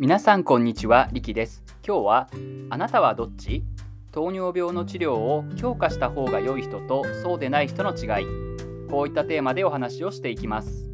[0.00, 1.62] 皆さんこんにちは、リキです。
[1.86, 2.28] 今日は
[2.68, 3.62] あなたはどっち？
[4.10, 8.26] 糖尿病の治療を強化した方が良い人とそうでない人の違い。
[8.90, 10.90] こういったテーマでお話をしていきます。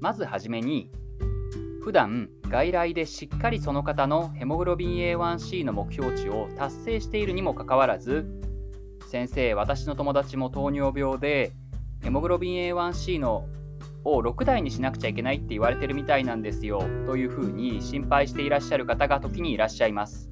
[0.00, 0.90] まずはじめに
[1.82, 8.26] 普段外来でしっかりその方のヘモグロビン A1C の目標値を達成しているにもかかわらず
[9.06, 11.52] 先生私の友達も糖尿病で
[12.02, 13.46] ヘモグロビン A1C の
[14.14, 20.30] を6台にしなくちゃいけないって言われてるみたいなんですよというふうに心配していらっしゃる方が時にいらっしゃいます。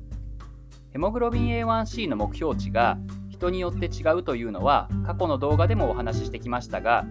[0.92, 2.98] ヘモグロビン A1C の目標値が
[3.28, 7.04] 人によって違うというのは過去の動画でもお話ししてきましたが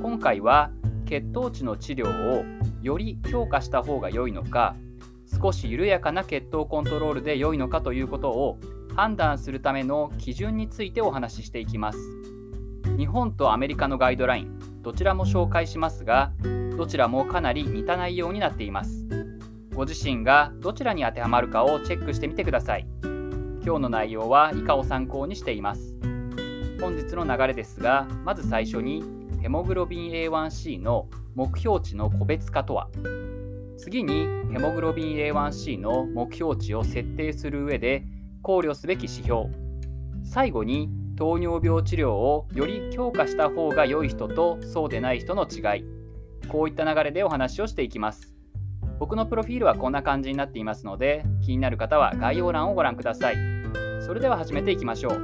[0.00, 0.70] 今回は
[1.04, 2.44] 血糖値の治療を
[2.80, 4.76] より強化した方が良いのか
[5.42, 8.58] 少し緩やかな血糖コントロールで良いのかということを
[8.96, 11.98] 判断するための基準についてお話ししていきます。
[12.96, 14.58] 日本とアメリカのガイドライン
[14.88, 16.32] どちらも紹介しますが
[16.78, 19.04] どちらもかなり似た内容になっています。
[19.74, 22.86] ご自身がどちらに当てはまるかをチェックしてみてください。
[23.62, 25.98] 今日の内容は以下を参考にしています。
[26.80, 29.04] 本日の流れですがまず最初に
[29.42, 32.88] ヘモグロビン A1C の目標値の個別化とは。
[33.76, 38.06] 次にヘモグロビン A1C の目標値を設定する上で
[38.40, 39.50] 考慮すべき指標。
[40.24, 45.84] 最後に糖尿病治療をより強化した方が良い人とそうでない人の違い。
[46.46, 48.36] こういった流れでお話をしていきます。
[49.00, 53.36] 僕のプロフィールはこんな感じになっていますので気になる方は概要欄をご覧ください。
[54.00, 55.18] それでは始めていきましょう。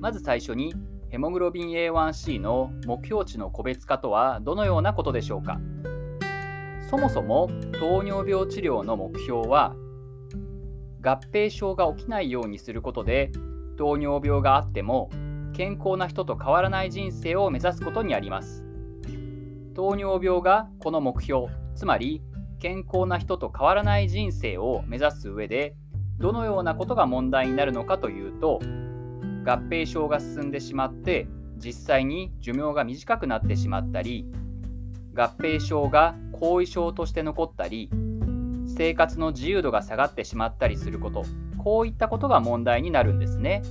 [0.00, 0.74] まず最初に
[1.10, 5.60] ヘモグロビン A1C の目標値の個別化とはどのようなことでしょうか。
[6.90, 9.76] そもそも糖尿病治療の目標は
[11.02, 13.30] 合併症が起きないようにすることで
[13.78, 15.08] 糖尿病があっても
[15.54, 18.64] 健康な人と変わらない人生を目指すことにあります。
[19.74, 22.20] 糖尿病がこの目標つまり
[22.58, 25.76] 健康な人と変わらない人生を目指す上で
[26.18, 28.58] どのようなことが問題になるのかというと
[29.46, 34.26] 合併症が進んでしまって実際に寿命が短くなってしまったり
[35.14, 37.88] 合併症が後遺症として残ったり
[38.66, 41.24] 生活の自由度が下がってしまったりすること。
[41.58, 43.62] こういったことが問題になるんですね。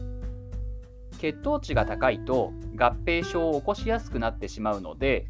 [1.18, 5.28] 血糖値が高いと合併症を起こしやすくなってしまうので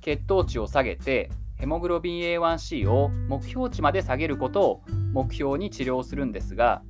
[0.00, 4.82] 血糖値を下げてヘモグロビン A1C を目標値まで下げることを
[5.12, 6.82] 目標に治療するんですが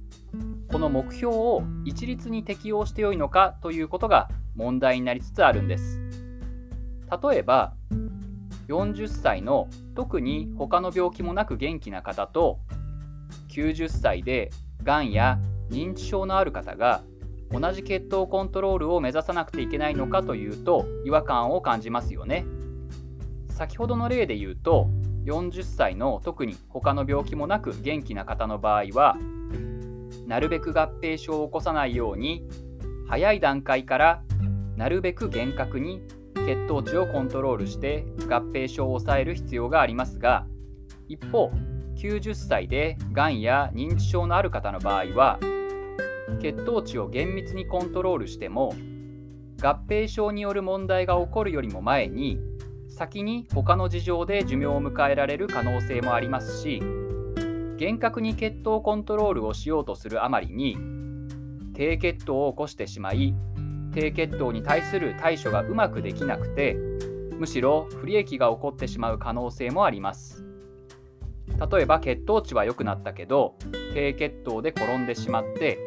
[0.72, 6.02] この目標を一律に適用してよいのかということが問題になりつつあるんです。
[7.30, 7.74] 例えば
[8.68, 12.58] 40歳の特に他の病気もなく元気な方と
[13.48, 14.50] 90歳で
[14.86, 17.02] がんや認知症のある方が
[17.50, 22.46] 同じ血糖コントロールを目指さなくていけないのかというと違和感を感じますよね。
[23.50, 24.88] 先ほどの例で言うと
[25.24, 29.16] 40歳の特に他の病気もなく元気な方の場合は
[30.26, 32.46] なるべく合併症を起こさないように
[33.08, 34.22] 早い段階から
[34.76, 36.02] なるべく厳格に
[36.34, 40.46] 血糖値をコントロールして合併症を抑える必要がありますが
[41.08, 41.50] 一方
[41.96, 45.38] 90歳でがんや認知症のある方の場合は
[46.40, 48.74] 血糖値を厳密にコントロールしても
[49.62, 52.38] 合併症による問題が起こるよりも前に
[52.88, 56.80] 先に他の事情で寿命を迎えられる可能性もありますし
[57.78, 60.76] 厳格に血糖コントロールをしようとするあまりに
[61.74, 63.34] 低血糖を起こしてしまい
[63.92, 66.76] 低血糖に対する対処がうまくできなくて
[67.38, 70.45] むしろ不利益が起こってしまう可能性もあります。
[71.70, 73.56] 例えば血糖値は良くなったけど
[73.94, 75.78] 低血糖で転んでしまって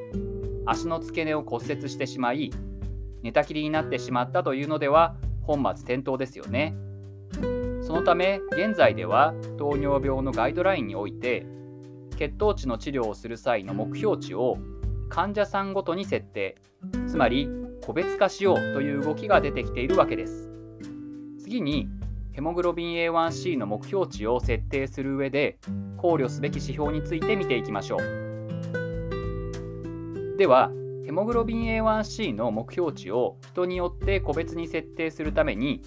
[0.65, 2.51] 足の付け根を骨折してしまい
[3.21, 6.75] 寝たきりになってしまったというのでは本末転倒ですよね。
[7.89, 11.47] そのため現在では糖尿病のガイドラインにおいて
[12.17, 14.57] 血糖値の治療をする際の目標値を
[15.09, 16.55] 患者さんごとに設定
[17.07, 17.49] つまり
[17.83, 20.51] 個別化しようという動きが出てきているわけです
[21.39, 21.89] 次に
[22.31, 25.57] ヘモグロビン A1C の目標値を設定する上で
[25.97, 27.99] 考慮すべき指標について見ていきましょう。
[30.37, 30.71] では
[31.05, 35.81] ヘモグロビン A1C の目標値を人によって個別に設定するために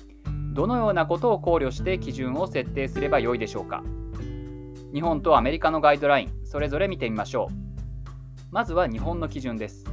[0.52, 3.82] どのようなことを考慮して基準を設定すればよいでしょうか。
[4.92, 7.54] 日本とアメリカのガイドラインそれぞれ見てみましょう。
[8.50, 9.86] まずは日本の基準です。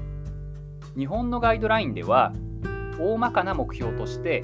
[0.97, 2.33] 日本のガイドラインでは
[2.99, 4.43] 大まかな目標として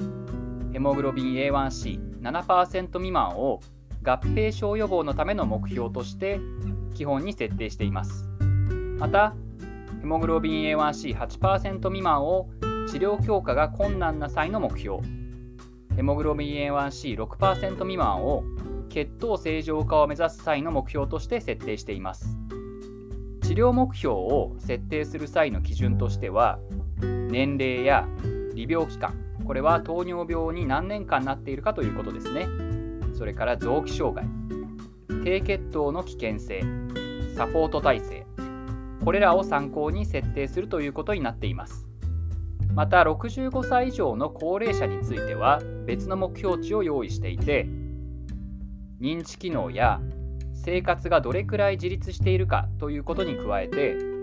[0.72, 1.34] ヘモグロビン
[2.30, 3.60] 7%未満を
[4.02, 6.40] 合併症予防のための目標として
[6.94, 8.28] 基本に設定しています。
[8.98, 9.34] また
[10.00, 12.48] ヘモグロビン A1C8% 未満を
[12.88, 14.98] 治療強化が困難な際の目標。
[15.94, 18.44] ヘモグロビン A1C6% 未満を
[18.88, 22.36] 血糖正常化を目指す際の目標として設定しています。
[23.42, 26.58] 治療目標を設定する際の基準としては
[27.00, 28.08] 年齢や
[28.54, 32.48] 利病期間これは糖尿病に何年間なっているかということですね。
[33.14, 34.26] それから臓器障害
[35.24, 36.62] 低血糖の危険性
[37.34, 38.26] サポート体制
[39.04, 41.88] これらを参考に設定するということになっています。
[42.74, 47.66] また65歳以上の高齢者については別の目標値を用意していて
[49.00, 50.00] 認知機能や
[50.52, 54.15] 生活がどれくらい自立しているかということに加えて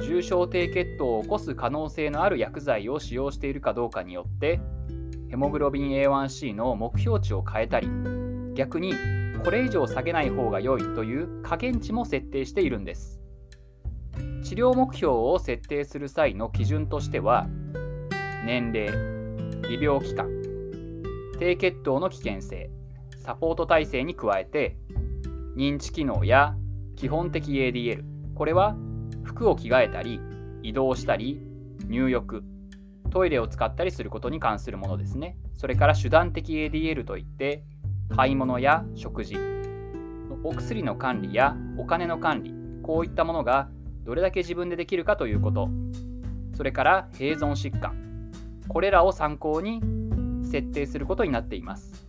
[0.00, 4.60] 重症低血糖を起こす可能性のある薬剤を使用しているかどうかによって
[5.28, 7.88] ヘモグロビン A1C の目標値を変えたり
[8.54, 8.94] 逆に
[9.44, 13.18] これ以上下げない方が良いという加減値も設定しているんです。
[14.42, 17.46] 治療目標を設定する際の基準としては
[18.44, 18.90] 年齢
[19.68, 20.28] 利病期間
[21.38, 22.70] 低血糖の危険性
[23.18, 24.76] サポート体制に加えて
[25.56, 26.54] 認知機能や
[26.96, 28.02] 基本的 ADL
[28.34, 28.76] これは
[29.28, 30.20] 服を着替えたり
[30.62, 31.40] 移動したり
[31.86, 32.42] 入浴
[33.10, 35.36] トイレを使ったりすることに関するものですね。
[35.54, 37.64] それから手段的 ADL といって
[38.14, 39.36] 買い物や食事
[40.42, 43.68] お薬の管理やお金の管理こういったものが
[44.04, 45.68] どれだけ自分でできるかということ。
[46.56, 48.32] それから併存疾患。
[48.66, 49.80] これらを参考に
[50.42, 52.06] 設定することになっています。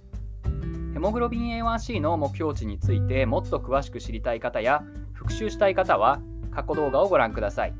[0.94, 4.84] ヘモグロビン A1C の目標値についてもっと詳しく知りたい方や
[5.14, 6.22] 復習したい方は
[6.60, 7.74] 過去動画をご覧ください。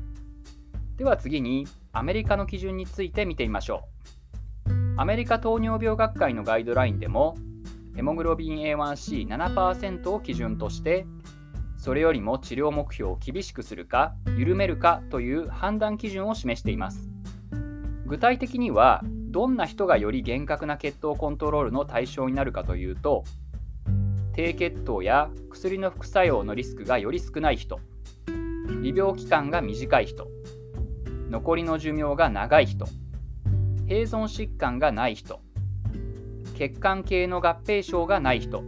[0.96, 3.84] では次にアメリカの基準について見てみましょ
[4.66, 4.70] う。
[4.96, 7.36] アメリカ糖尿病学会のガイドラインでも
[7.94, 11.06] ヘモグロビン A1C7% を基準として
[11.76, 17.10] それよりも治療目標を厳しくするか緩めるかという判断基準を示しています。
[18.06, 23.24] 具体的にはどんな人がより厳格な血糖コントロールの対象になるかというと
[24.32, 27.78] 低血糖や薬の副作用のリスクがより少ない人
[28.82, 30.28] 利病期間が短い人。
[31.30, 32.86] 残りの寿命が長い人。
[33.86, 35.40] 併存疾患がない人。
[36.56, 38.62] 血管系の合併症がない人。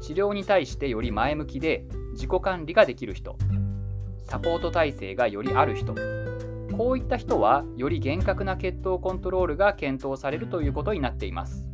[0.00, 3.36] 治療に対してより前向きで自己管理ができる人。
[4.22, 5.94] サポート体制がよりある人。
[6.76, 11.68] こういった人はより厳格な血糖コントロールが検討されるということになっています。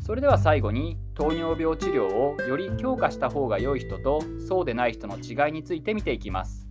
[0.00, 6.68] それでは最後に糖尿病治療をより強化した方が良い人とそうでない人の違いについて見ていきます。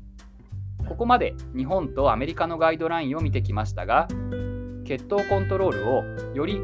[0.87, 4.07] ここまで日本とアメリカのガイドラインを見てきましたが
[4.85, 6.03] 血糖コントロールを
[6.35, 6.61] より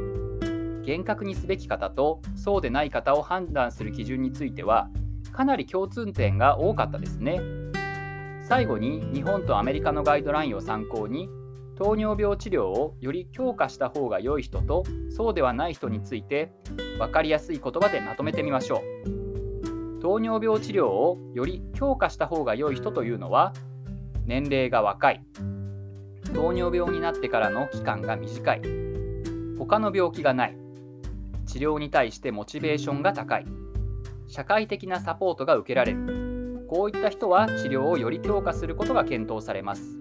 [0.83, 4.89] 厳格にすべき方とそうでない方を判断する基準については
[5.31, 7.41] かなり共通点が多かったですね。
[8.47, 11.29] 最後に日本とアメリカのガイドラインを参考に
[11.75, 16.51] 糖尿病治療をより強化した方が良い人とそうではない人について
[17.01, 19.99] 分かりやすい言葉でまとめてみましょう。
[20.01, 23.53] 糖尿病治療をより強化した方が良い人というのは
[24.25, 25.23] 年齢が若い
[26.33, 28.61] 糖尿病になってからの期間が短い
[29.57, 30.57] 他の病気がない
[31.45, 33.45] 治療に対してモチベーションが高い
[34.27, 39.99] 社会的なサポートが受けられるこういった人は治療をより強化することが検討されます。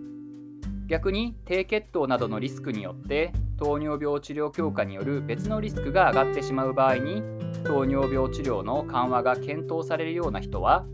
[0.87, 7.23] 逆に低血糖などのリスクによって糖尿病治療強化による別のリスクが上がってしまう場合に
[7.63, 10.87] 糖尿病治療の緩和が検討されるような人は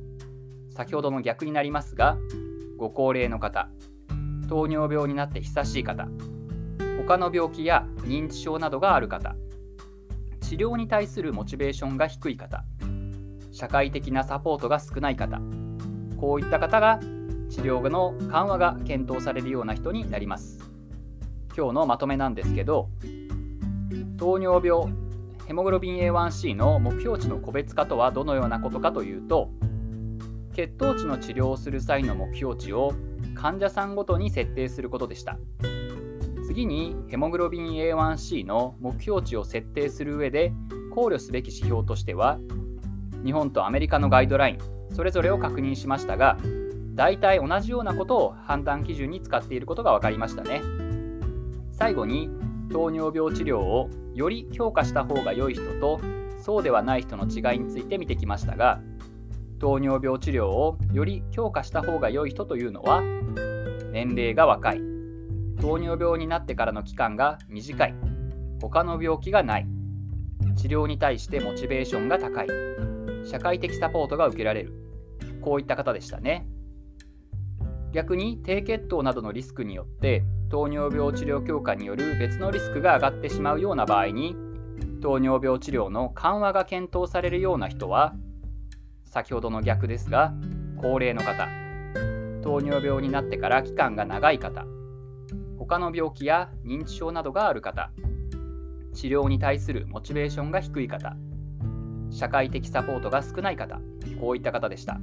[0.68, 2.18] 先ほどの逆になりますが
[2.76, 3.70] ご高齢の方
[4.48, 6.08] 糖尿病になって久しい方
[7.06, 9.36] 他の病気や認知症などがある方
[10.40, 12.64] 治療に対するモチベーションが低い方
[13.52, 15.40] 社会的なサポートが少ない方
[16.16, 16.98] こういった方が
[17.48, 20.75] 治療の緩和が検討されるような人になります。
[21.56, 22.90] 今日のまとめなんですけど
[24.18, 24.92] 糖尿病
[25.46, 29.50] ヘモグロビン A1C の目標値の個別化とはどのようなことかというと
[30.52, 32.92] 血糖値の治療をする際の目標値を
[33.34, 35.38] 患者さんごとに設定することでした。
[36.46, 40.52] 次にヘモグロビン A1C の目標値を設定する上で
[40.94, 42.38] 考慮すべき指標としては
[43.24, 44.58] 日本とアメリカのガイドライン
[44.94, 46.38] それぞれを確認しましたが
[46.94, 50.62] 大体同じようなことを判断基準に使っていることが分かりましたね。
[51.76, 52.30] 最後に
[52.72, 56.00] 糖尿病治療をより強化した方が良い人と
[56.38, 58.80] そうではない人の違いについて見てきましたが
[59.58, 63.02] 糖尿病治療をより強化した方が良い人というのは
[63.96, 64.80] 年齢が若い。
[65.58, 67.94] 糖尿病になってからの期間が短い。
[68.60, 69.66] 他の病気がない。
[70.54, 72.46] 治療に対してモチベーションが高い。
[73.24, 74.74] 社会的サポートが受けられる。
[75.40, 76.46] こういった方でしたね。
[77.92, 84.36] 逆に低血糖などのリスクによって糖尿病治療強化による別のリスクが上がってしまうような場合に
[85.02, 88.14] 糖尿病治療の緩和が検討されるような人は
[89.04, 90.32] 先ほどの逆ですが
[90.76, 91.48] 高齢の方
[92.42, 94.64] 糖尿病になってから期間が長い方
[95.58, 97.90] 他の病気や認知症などがある方
[98.94, 101.16] 治療に対するモチベーションが低い方
[102.10, 103.80] 社会的サポートが少ない方
[104.20, 105.00] こういった方でした。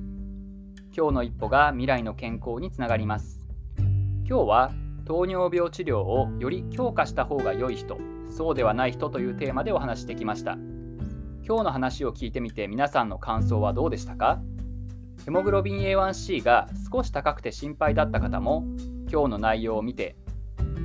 [0.95, 3.43] 今日の一歩が未来の健康につながります。
[4.27, 4.71] 今日は
[5.05, 7.97] 糖尿病治療をより強化した方が良い人
[8.29, 10.57] そうではない人というテーマでお話してきました。
[11.45, 14.39] 今日の話を聞いてみて皆さんの感想はどうでしたか？
[15.25, 18.65] ヘモグロビン A1C が少し高くて心配だった方も
[19.11, 20.15] 今日の内容を見て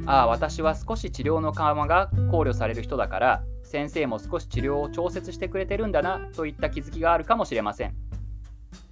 [0.04, 7.94] ああ私は少し治療の緩和が考慮される人だから先生も少し治療を調節してくれてるんだなといった気づきがあるかもしれません。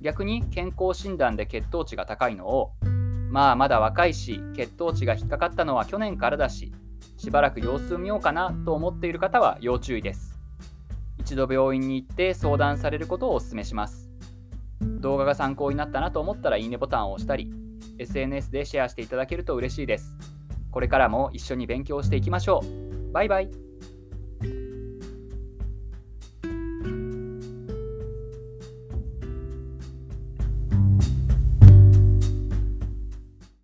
[0.01, 2.73] 逆に健康診断で血糖値が高いのを
[3.37, 6.73] まあまだ若いし血糖値が引っかかったのは去年からだし
[7.19, 10.41] しばらく様子を見ようかなと思っている方は要注意です。
[11.19, 14.11] 一度病院に行って相談されることをお勧めします。
[14.81, 17.53] 動画が参考になったなと思ったらいいねボタンを押したり
[17.99, 20.17] SNS でシェアしていただけると嬉しいです。
[20.71, 23.13] これからも一緒に勉強していきましょう。
[23.13, 23.66] バイバイ。